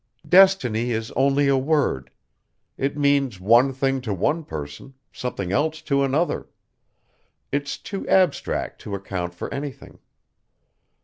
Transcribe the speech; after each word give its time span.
"Destiny 0.27 0.89
is 0.93 1.11
only 1.11 1.47
a 1.47 1.55
word. 1.55 2.09
It 2.75 2.97
means 2.97 3.39
one 3.39 3.71
thing 3.71 4.01
to 4.01 4.15
one 4.15 4.43
person, 4.43 4.95
something 5.13 5.51
else 5.51 5.79
to 5.83 6.03
another. 6.03 6.49
It's 7.51 7.77
too 7.77 8.07
abstract 8.09 8.81
to 8.81 8.95
account 8.95 9.35
for 9.35 9.53
anything. 9.53 9.99